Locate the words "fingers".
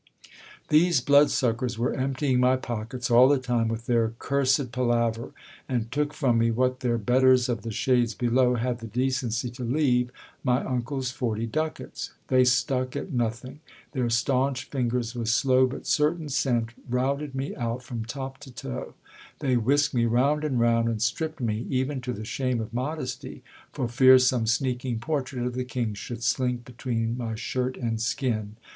14.71-15.13